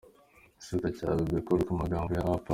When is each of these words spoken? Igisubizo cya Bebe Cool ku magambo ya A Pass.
Igisubizo 0.53 0.87
cya 0.97 1.09
Bebe 1.17 1.39
Cool 1.45 1.61
ku 1.67 1.73
magambo 1.81 2.09
ya 2.15 2.23
A 2.35 2.37
Pass. 2.43 2.49